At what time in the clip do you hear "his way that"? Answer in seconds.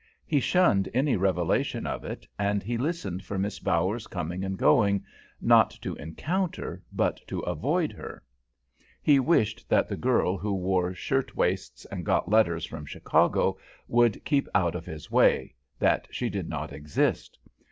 14.87-16.07